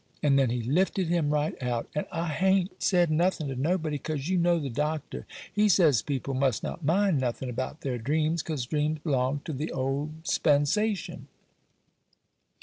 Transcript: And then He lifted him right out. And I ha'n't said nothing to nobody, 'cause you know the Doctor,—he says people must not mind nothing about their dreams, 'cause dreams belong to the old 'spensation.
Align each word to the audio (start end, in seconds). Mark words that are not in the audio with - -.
And 0.23 0.39
then 0.39 0.49
He 0.49 0.63
lifted 0.63 1.09
him 1.09 1.29
right 1.29 1.61
out. 1.61 1.87
And 1.93 2.07
I 2.11 2.25
ha'n't 2.29 2.81
said 2.81 3.11
nothing 3.11 3.49
to 3.49 3.55
nobody, 3.55 3.99
'cause 3.99 4.29
you 4.29 4.35
know 4.39 4.57
the 4.57 4.71
Doctor,—he 4.71 5.69
says 5.69 6.01
people 6.01 6.33
must 6.33 6.63
not 6.63 6.83
mind 6.83 7.19
nothing 7.19 7.51
about 7.51 7.81
their 7.81 7.99
dreams, 7.99 8.41
'cause 8.41 8.65
dreams 8.65 8.97
belong 9.03 9.41
to 9.45 9.53
the 9.53 9.71
old 9.71 10.25
'spensation. 10.25 11.27